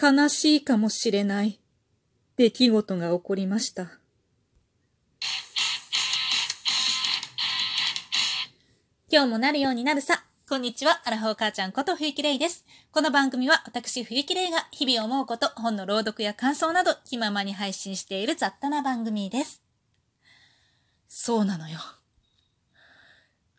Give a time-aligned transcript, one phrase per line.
[0.00, 1.60] 悲しいかもしれない
[2.36, 4.00] 出来事が起こりました。
[9.08, 10.24] 今日もなるようになるさ。
[10.48, 12.64] こんにちは、アラフォー母ちゃんこと冬木玲です。
[12.90, 19.62] この番組は私冬木玲が日々思うこと、本の朗読や感想など気ままに配信している雑多な番組です。
[21.06, 21.78] そうなのよ。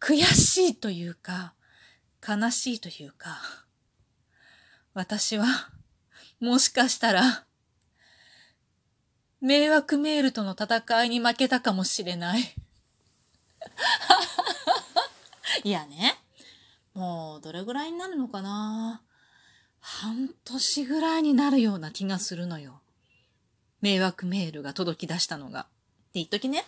[0.02, 1.54] 悔しいというか、
[2.28, 3.40] 悲しいというか、
[4.94, 5.46] 私は、
[6.40, 7.46] もしかしたら、
[9.41, 12.42] 迷惑メールとの戦いに負けたかもしれない。
[15.64, 16.16] いやね、
[16.94, 19.02] もうどれぐらいになるのかな
[19.80, 22.81] 半年ぐらいになるような気がするのよ。
[23.81, 25.62] 迷惑メールが届き出したのが。
[25.62, 25.70] って
[26.16, 26.66] 言っときね。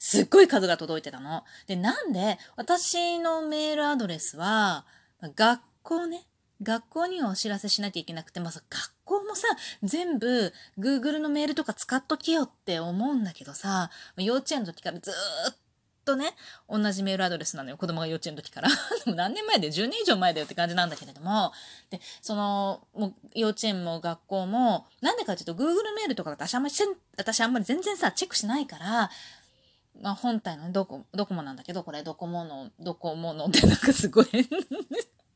[0.00, 1.44] すっごい数が届いてたの。
[1.66, 4.84] で、なんで、私のメールアドレスは、
[5.22, 6.26] 学校ね、
[6.64, 8.64] 学校にはお知らせしなきゃいけなくて、まあ、学
[9.04, 9.46] 校もさ、
[9.82, 15.54] 全部 Google のメールとか使っとけよって思うんだけどさ、幼稚園の時からずっ
[16.04, 16.34] とね、
[16.68, 17.76] 同じメールアドレスなのよ。
[17.76, 18.68] 子供が幼稚園の時から。
[19.06, 21.52] 何年前で ?10 年以上前だよって感じなんだけれども。
[21.90, 26.74] で、その、もう幼稚園も学校も、なんでかっていうと Google メールとか私あんまり、
[27.16, 29.10] 私あんまり全然さ、チェックしないから、
[30.00, 34.26] まあ、本体のドコ、ドコモなんだけど、これドコモの、ドコモのってなんかすごい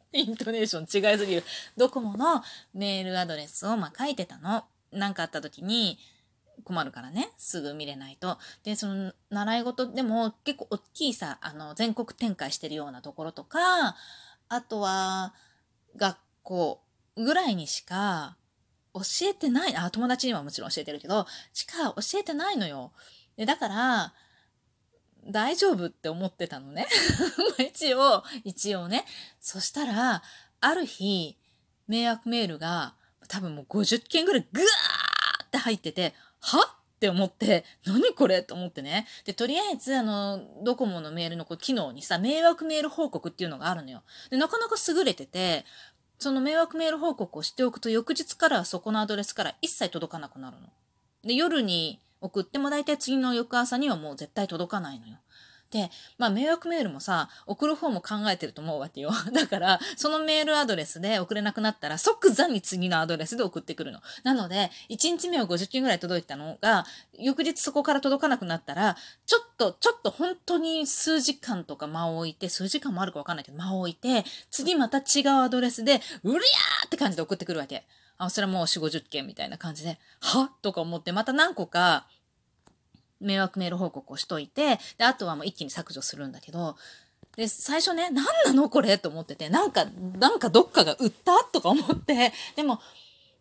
[0.12, 1.44] イントネーション違いすぎる。
[1.76, 2.42] ドコモの
[2.72, 4.64] メールアドレスをまあ書いてたの。
[4.90, 5.98] なんかあった時に
[6.64, 7.30] 困るからね。
[7.36, 8.38] すぐ見れないと。
[8.64, 13.96] で、その習い事でも結構大きいさ、あの、全国展開してるようなところとか、
[14.48, 15.34] あとは
[15.96, 16.82] 学校
[17.16, 18.36] ぐらいにしか
[18.94, 19.76] 教えてない。
[19.76, 22.92] あ、友達にはもちろん教えてるけど、しか教えてないのよ。
[23.36, 24.14] で、だから、
[25.26, 26.86] 大丈夫って思ってたのね。
[27.58, 29.04] 一応、一応ね。
[29.40, 30.22] そしたら、
[30.60, 31.36] ある日、
[31.86, 32.94] 迷惑メールが
[33.28, 39.06] 多分もう50件ぐらいグワーって入ってて、はって思って、何これと思ってね。
[39.24, 44.02] で、とりあえず、あの、ドコモのメールのこう機能にさ、迷惑メール報告っていうのがあるのよ。
[44.30, 45.64] で、なかなか優れてて、
[46.18, 50.68] その迷惑メール報告をしておくと、翌日からはそこのアドレスから一切届かなくなるの。
[51.22, 55.18] で、夜に送っても大体次の翌朝にはもう絶対届かないのよ。
[55.70, 59.10] で、まあ迷惑メールもさ、送る方も考えてると思うわけよ。
[59.32, 64.00] だから、そのメールアドレスで送れなくなったら即座に次のアドレスで送ってくるの。
[64.22, 66.86] なので、1日目は50件ぐらい届いたのが、
[67.18, 68.96] 翌日そこから届かなくなったら、
[69.26, 77.86] ちょっと、ちょっと本当に数時間とか間を置いて、数時間もあるかわかんないけど、間を置いて、次また違うアドレスで、うりゃーって感じで送ってくるわけ。
[78.18, 80.50] あ、それはもう4、50件みたいな感じで、は？
[80.60, 82.06] とか思って、また何個か、
[83.20, 86.76] 迷惑メール報告をしといて、で、あとはもう一気に削除するんだけど、
[87.36, 89.86] で、最初ね、何なのこれと思ってて、なんか、
[90.18, 91.32] なんかどっかが売った？
[91.52, 92.80] とか思って、でも、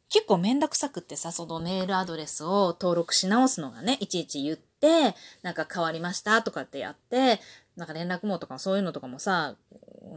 [0.09, 6.41] 結構めんどくさくってさ、そのメールアドレスを登録し直すのがね、いちいち言って、なんか変わりました？
[6.43, 7.39] とかってやって、
[7.77, 9.55] なんか連絡網とかそういうのとかもさ、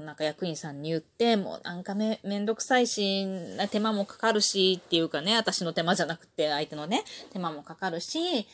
[0.04, 3.26] なんか役員さんに言って、もうなんかめ、めんどくさいし、
[3.70, 8.48] 手間もかかるしっていうかね、私の手間じゃなくて相手のね、手間もかかるし、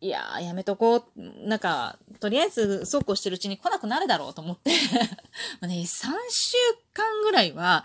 [0.00, 1.02] いやー、やめとこう。
[1.48, 4.70] なんか、とりあえず、そうこうしてるうちに来なくなるだろうと思って
[5.60, 6.56] まあね、3週
[6.92, 7.84] 間ぐらいは、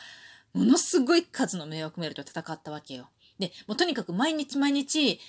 [0.54, 3.10] ものすごい数の迷惑メールと戦ったわけよ。
[3.40, 5.20] で、もうとにかく毎日毎日、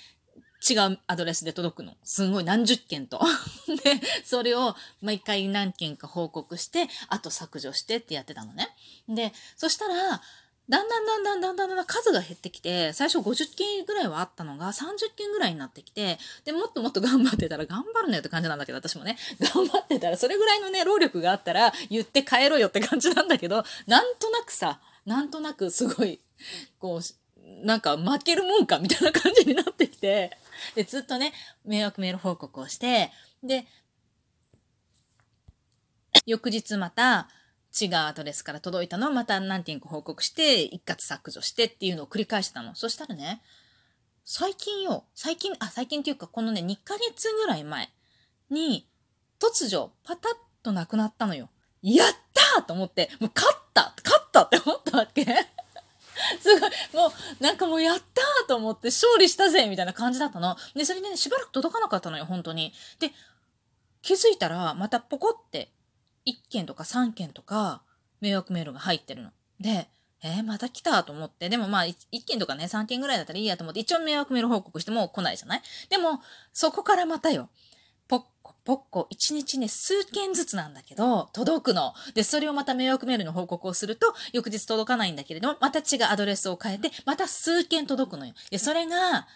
[0.67, 1.93] 違うアドレスで届くの。
[2.03, 3.19] すごい何十件と。
[3.83, 8.75] で、それを毎回何件か報告して、あと削除してってやってたのね。
[9.07, 10.21] で、そしたら、
[10.67, 19.17] だんだんだんだんだんだんだん数が減ってきて、最初50件ぐらいはあったのが30件ぐらいになってきて、で、もっともっと頑張ってたら頑張るねって感じなんだけど、私もね、
[19.53, 26.19] 頑張ってたら、それぐらいのね、労力があったら言って帰ろうよって感じなんだけど、なんとなくさ、なんとなくすごい、
[26.79, 27.01] こう、
[27.63, 30.35] なんか負けるもんかみたいな感じになってきて、
[30.75, 31.33] で、ずっとね、
[31.63, 33.11] 迷惑メール報告をして、
[33.43, 33.65] で、
[36.25, 37.29] 翌日また、
[37.79, 42.73] 違うアドレスから届いたのをまた何件か報告して、一括削除してっていうのを繰り返したの。
[42.73, 43.41] そしたらね、
[44.23, 47.89] 最近よ、最近、あ、最近っていうかこのね、2ヶ月ぐらい前
[48.49, 48.87] に、
[49.39, 50.31] 突如、パタッ
[50.63, 51.49] となくなったのよ。
[51.81, 52.13] やっ
[52.55, 55.23] たと思って、もう勝った勝ったって思ったわけ
[56.41, 58.14] すごい、もう、なんかもうやった
[58.55, 60.55] と思って勝利したぜみたいな感じだったの。
[60.73, 62.73] で、それでね、しばらく届かなかったのよ、本当に。
[62.99, 63.11] で、
[64.01, 65.71] 気づいたら、またポコって
[66.25, 67.81] 1件とか3件とか
[68.21, 69.31] 迷惑メールが入ってるの。
[69.59, 69.89] で、
[70.23, 71.49] えー、また来たと思って。
[71.49, 75.61] でもまあ1、1件とかね、3件ぐらいだったらいいやと思って、一応迷惑メール報告しても来ないじゃない？
[75.89, 76.21] でも、
[76.53, 77.49] そこからまたよ。
[78.07, 81.93] ポッコポッコ、1日ね、数件ずつなんだけど、届くの。
[82.13, 88.33] で、それをまた迷惑メールの報告をすると、翌日届かないんだけれども、また違うアドレスを変えて、また数件届くのよ。
[88.49, 89.27] で、それが、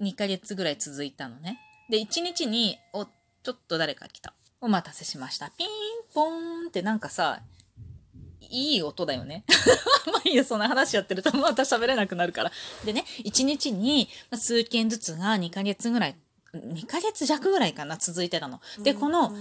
[0.00, 1.58] 2ヶ月ぐらい続いたのね。
[1.90, 4.34] で、1日に、お、ちょっと誰か来た。
[4.60, 5.50] お待たせしました。
[5.50, 5.68] ピン
[6.14, 7.42] ポーンってなんかさ、
[8.40, 9.44] いい音だよね。
[10.12, 12.52] まあいいや、そんな話やってるとまた喋れなくなるから。
[12.84, 16.16] でね、1日に数件ずつが2ヶ月ぐらい、
[16.58, 18.60] 2ヶ月弱ぐらいかな、続いてたの。
[18.82, 19.32] で、この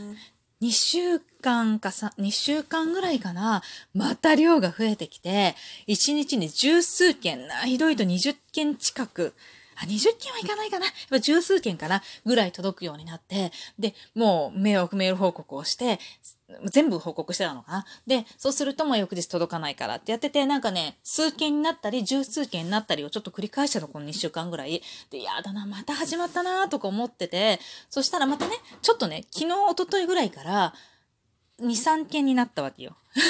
[0.61, 3.63] 2週間かさ、2週間ぐらいかな、
[3.93, 5.55] また量が増えてきて、
[5.87, 9.33] 1日に十数件、ひどいと20件近く、
[9.75, 10.85] あ、20件はいかないかな。
[10.85, 15.99] やっぱ十数件かなぐらい届くようになって、で、もう迷惑メール報告をして、
[16.65, 17.85] 全部報告してたのかな。
[18.05, 24.81] で、そうするともう翌日届かないからってやってて、なんかね、数件になったり、十数件になったりをちょっと繰り返したの、この2週間ぐらい。
[25.09, 27.59] で、やだな、また始まったなとか思ってて、
[27.89, 30.73] そしたらまたね、ちょっとね、昨日、一昨日ぐらいから、
[31.61, 32.95] 2、3件になったわけよ。
[33.15, 33.21] で、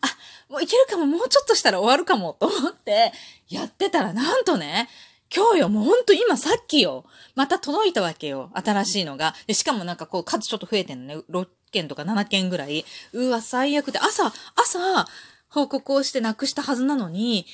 [0.00, 3.12] あ、もういけるかも、もうちょっとしたら終わるかも、と思って、
[3.48, 4.88] やってたら、なんとね、
[5.34, 7.04] 今日よ、もうほんと今さっきよ。
[7.34, 8.50] また届いたわけよ。
[8.54, 9.34] 新しいのが。
[9.46, 11.22] で、しかもなんかこう数ちょっと増えてんのね。
[11.30, 12.84] 6件とか7件ぐらい。
[13.14, 13.98] うわ、最悪で。
[13.98, 15.06] 朝、朝、
[15.48, 17.46] 報告をしてなくしたはずなのに、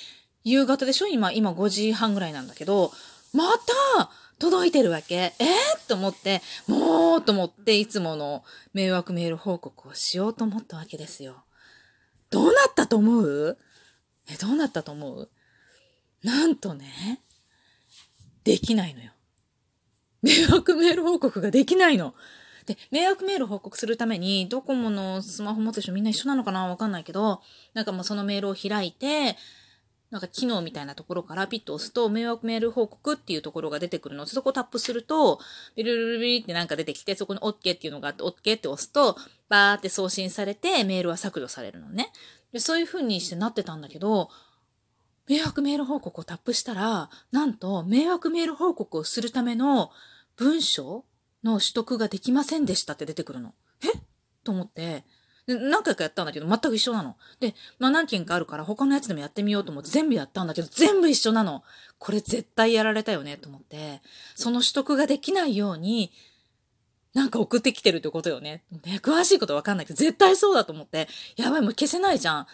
[0.42, 1.06] 夕方でしょ？
[1.06, 2.90] 今、今5時半ぐらいなんだけど、
[3.32, 4.10] また、
[4.40, 5.34] 届いてるわけ。
[5.38, 11.44] えー、と思って、もうと思っていつもの迷惑メール報告をしようと思ったわけですよ。
[12.30, 13.58] どうなったと思う？
[14.30, 15.28] え、どうなったと思う？
[16.22, 17.20] なんとね、
[18.48, 19.10] できないのよ。
[20.22, 22.14] 迷惑メール報告ができないの。
[22.64, 27.42] で、迷惑メール報告するために、ドコモのスマホ持つ人みんな一緒なのかなわかんないけど、
[27.74, 29.36] なんかもうそのメールを開いて、
[30.10, 34.24] なんか機能みたいなところからピッと押すと、迷惑メール報告っていうところが出てくるの。
[34.24, 35.40] そこをタップすると、
[35.76, 39.18] ビルルルビルってなんか出てきて、そこに OK っていうのがあって、OK って押すと、
[39.50, 42.10] バーって送信されて、メールは削除されるのね。
[42.54, 44.30] で、そういう風にしてなってたんだけど、
[45.28, 49.90] 迷惑メール報告をタップしたら、なんと迷惑メール報告をするための
[50.36, 51.04] 文章
[51.44, 53.54] の取得ができませんでしたって出てくるの。
[53.82, 53.98] え？
[54.44, 55.04] と思って、
[55.46, 57.16] 何回かやったんだけど全く一緒なの。
[57.40, 61.62] で、まあ何件かあるから他のやつでもやってみようと思って全部やったんだけど全部一緒なの。
[61.98, 64.00] これ絶対やられたよねと思って、
[64.34, 66.12] その取得ができないように、
[67.14, 68.62] なんか送ってきてるってことよね。
[68.84, 72.46] ね詳しいことわかんないけど絶対そうだと思って、やばいもう消せないじゃん。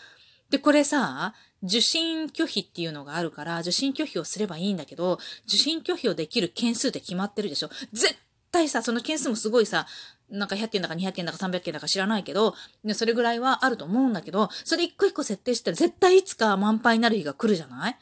[0.51, 1.35] で、これさ、
[1.65, 5.19] 受信拒否っていうのがあるから、受信拒否をすればいいんだけど、
[5.49, 7.71] 受信拒否をできる件数って決まってるでしょ。
[7.93, 8.15] 絶
[8.53, 9.87] 対さ、その件数もすごいさ、
[10.31, 17.97] なんか100件だか200件だか300件だか知らないけど、ねそれぐらいはあると思うんだけど、それ一個一個設定したら絶対いつか満杯になる日が来るじゃない？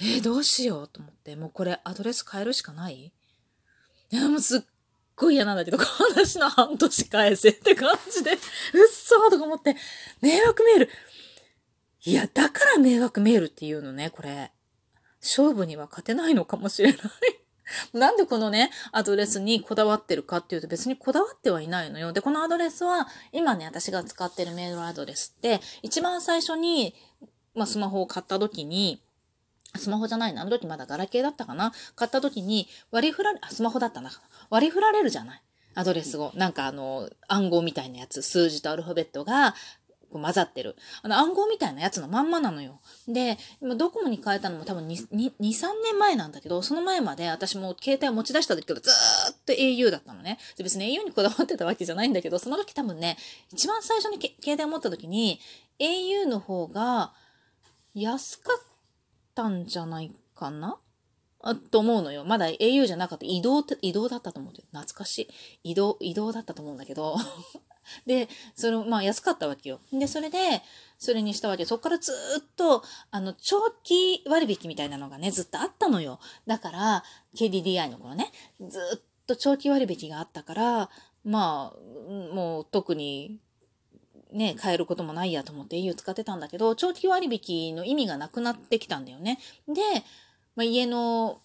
[0.00, 3.12] えー、どうしようと思って、もうこれアドレス変えるしかない？
[4.10, 4.60] いや、もうすっ
[5.16, 5.78] ごい嫌なんだけど、
[6.10, 8.38] 私の半年返せって感じで、うっ
[8.90, 9.76] そーとか思って、
[10.20, 10.88] 迷惑メール、
[12.04, 14.52] いや、だから迷惑メールっていうのね、これ。
[15.20, 17.00] 勝負には勝てないのかもしれない
[17.92, 22.12] なんでこのね、アドレスにこだわってるかっていうと別にこだわってはいないのよ。
[22.12, 26.94] で、このアドレスは、今ね、私が使ってるメールアドレスって、一番最初に、
[27.54, 29.02] まあ、スマホを買った時に、
[29.76, 30.42] スマホじゃないな。
[30.42, 31.72] あの時まだガラケーだったかな？
[31.94, 34.10] 買った時に割り振られ、あ、スマホだったな。
[34.48, 35.42] 割り振られるじゃない？
[35.74, 36.32] アドレスを。
[36.34, 39.54] なんかあの、暗号みたいなやつ、数字とアルファベットが
[40.10, 40.76] こう混ざってる。
[41.02, 42.80] あの暗号みたいなやつのまんまなのよ。
[43.08, 50.38] で、今ドコモに変えたのも多分2、2 3年前なんだけど、その前まで私も携帯を持ち出した時からずーっと au だったのね。
[50.56, 53.16] で別に au にこだわってたわけじゃないんだけど、その時多分ね、
[53.52, 55.40] 一番最初に携帯を持った時に
[55.78, 57.12] au の方が
[57.94, 58.62] 安かっ
[59.34, 60.78] たんじゃないかな
[61.70, 62.24] と思うのよ。
[62.24, 63.24] まだ au じゃなかった。
[63.26, 64.52] 移動って、移動だったと思う。
[64.52, 65.28] 懐かし
[65.62, 65.70] い。
[65.70, 67.16] 移動、移動だったと思うんだけど
[68.06, 69.80] で、それ、まあ安かったわけよ。
[69.92, 70.62] で、それで、
[70.98, 71.64] それにしたわけ。
[71.64, 76.20] そこからずっと、あの、長期割引みたいなのがね、ずっとあったのよ。
[76.46, 77.04] だから、
[77.34, 78.30] KDDI の頃ね、
[78.60, 80.90] ずっと長期割引があったから、
[81.24, 83.38] まあ、もう特に、
[84.32, 89.38] ね、変えることもないやと思って au 使ってたんだけど、長期割引の意味がなくなってきたんだよね。
[89.66, 89.80] で、
[90.56, 91.40] まあ、家の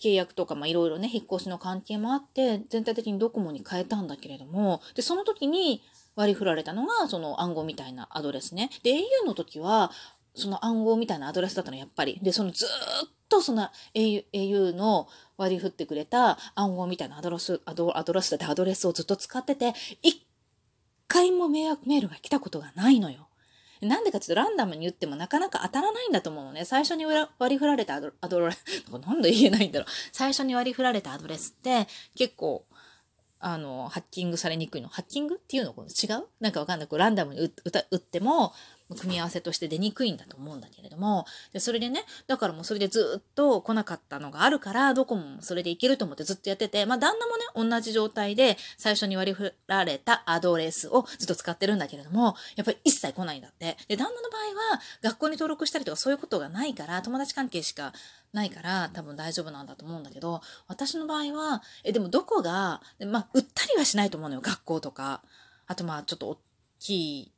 [0.00, 5.82] 契約とか、まあ、いろいろね、引っ越しの関係もあって、全体的にドコモに変えたんだけれども、で、その時に
[6.16, 8.70] 割り振られたのが、その暗号みたいなアドレスね。
[8.82, 9.90] で、au の時は、
[10.34, 12.18] その暗号みたいなアドレスだったの、やっぱり。
[12.22, 20.26] で、そのずっとその au, au の割り振ってくれた暗号みたいなアドレス、アドアドレスだってアドレスをずっと使ってて、一
[21.08, 23.28] 回も迷惑メールが来たことがないのよ。
[23.84, 26.64] なんでかちょっとランダムに打ってもなかなか当たらないんだと思うのね。
[26.64, 29.88] 最初に割り振られたアドアドレス、 なんで言えないんだろう。
[30.12, 31.86] 最初に割り振られたアドレスって
[32.16, 32.64] 結構、
[33.38, 34.88] あの、ハッキングされにくいの。
[34.88, 36.26] ハッキングっていうの違う？
[36.40, 36.88] なんかわかんない。
[36.88, 38.54] こうランダムに打っても、
[38.94, 47.36] 組み合わせとして出にくいんだと思うんだけれども、でそれでね、だからもうそれでずっと来なかったのがあるから、どこもそれでいけると思ってずっとやってて、まあ旦那も
[47.66, 53.76] ね、同じ状態で最初に割り振られたアドレスをずっと使ってるんだけれども、やっぱり一切来ないんだって。
[53.88, 57.92] で、旦那の場合は学校に登録したりとかそういうことがないから、友達関係しか
[58.32, 65.22] ないから多分大丈夫なんだと思うんだけど、私の場合は、え、でもどこが、まあ、売ったりはしないと思うのよ、学校とか。
[65.66, 66.38] あとまあ、ちょっと大
[66.78, 67.32] きい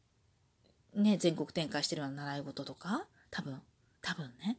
[0.96, 3.60] ね、全国展開してるような習い事とか、多分、
[4.02, 4.58] 多分ね。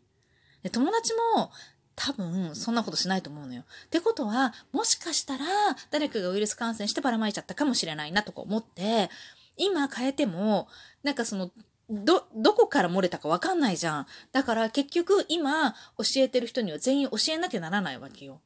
[0.64, 1.52] で友達も
[1.98, 3.64] 多分そんなことしないと思うのよ。
[3.86, 5.46] ってことは、もしかしたら
[5.90, 9.10] 誰かがウイルス感染してばらまいちゃったかもしれないなとか思って、
[9.58, 10.68] 今変えても、
[11.02, 11.50] なんかその、
[11.90, 14.08] ど、どこから漏れたかわかんないじゃん。
[14.32, 18.42] だから結局今教えてる人には全員教えなきゃならないわけよ。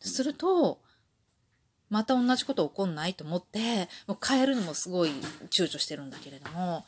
[0.00, 0.82] すると、
[1.88, 5.10] また同じこと起こんないと思って、もう変えるのもすごい
[5.48, 6.84] 躊躇してるんだけれども、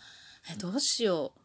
[0.50, 1.40] え、どうしよう。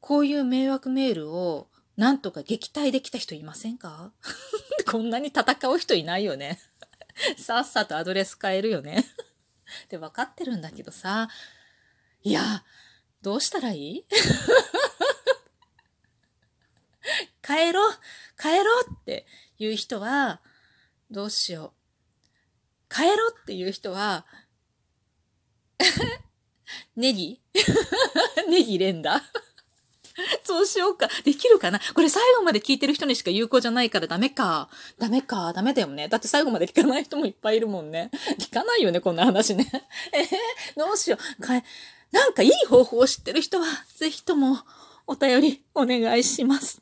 [0.00, 4.12] こういう迷惑メールをなんとか撃退できた人いませんか？
[4.90, 6.60] こんなに戦う人いないよね。
[7.38, 9.04] さっさとアドレス変えるよね。
[9.84, 11.28] って分かってるんだけどさ。
[12.22, 12.64] いや、
[13.22, 14.04] どうしたらいい？
[17.42, 17.92] 帰ろう
[18.40, 19.26] 帰ろって
[19.58, 20.40] いう人は、
[21.10, 21.74] どうしよ
[22.90, 22.94] う。
[22.94, 24.26] 帰ろっていう人は、
[26.96, 27.40] ネギ？
[28.48, 29.22] ネギ連打？
[30.44, 31.08] そうしようか。
[31.24, 31.80] できるかな？
[31.94, 34.68] これ最後まで聞いてる人にしか有効じゃないからダメか。
[34.98, 35.52] ダメか。
[35.52, 36.08] ダメだよね。
[36.08, 38.10] だって最後まで聞かない人もいっぱいいるもんね。
[38.38, 39.70] 聞かないよね、こんな話ね。
[40.12, 40.28] えー、
[40.76, 41.42] どうしよう。
[41.42, 41.64] かえ、
[42.12, 44.58] なんかいい方法を知ってる人は、ぜひとも
[45.06, 46.80] お便りお願いします。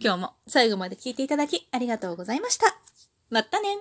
[0.00, 2.76] 今日も最後まで聞いていただきありがとうございました。
[3.30, 3.78] またね